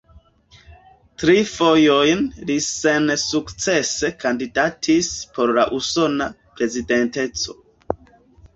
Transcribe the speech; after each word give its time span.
Tri 1.23 1.35
fojojn 1.49 2.23
li 2.51 2.55
sensukcese 2.69 4.11
kandidatis 4.25 5.13
por 5.37 5.55
la 5.61 5.69
usona 5.83 6.33
prezidenteco. 6.59 7.59